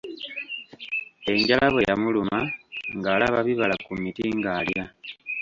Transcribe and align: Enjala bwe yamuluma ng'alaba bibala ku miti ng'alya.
Enjala 1.31 1.67
bwe 1.73 1.81
yamuluma 1.89 2.39
ng'alaba 2.97 3.39
bibala 3.47 3.75
ku 3.85 3.91
miti 4.01 4.25
ng'alya. 4.37 4.83